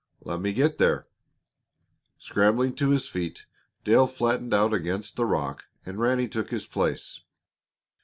[0.21, 1.05] "Let me get there."
[2.17, 3.45] Scrambling to his feet,
[3.83, 7.19] Dale flattened out against the rock and Ranny took his place.